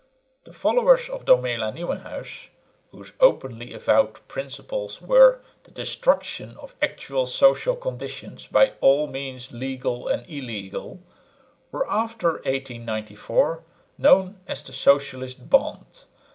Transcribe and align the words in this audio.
The 0.45 0.51
followers 0.51 1.09
of 1.09 1.25
Domela 1.25 1.71
Nieuwenhuis, 1.71 2.47
whose 2.89 3.13
openly 3.19 3.71
avowed 3.75 4.27
principles 4.27 4.99
were 4.99 5.41
"the 5.63 5.69
destruction 5.69 6.57
of 6.57 6.73
actual 6.81 7.27
social 7.27 7.75
conditions 7.75 8.47
by 8.47 8.73
all 8.81 9.05
means 9.05 9.51
legal 9.51 10.07
and 10.07 10.27
illegal," 10.27 11.01
were 11.71 11.87
after 11.87 12.29
1894 12.31 13.61
known 13.99 14.39
as 14.47 14.63
"the 14.63 14.73
Socialist 14.73 15.47
Bond." 15.51 15.85